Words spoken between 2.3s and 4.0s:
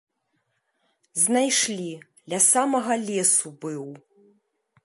ля самага лесу быў.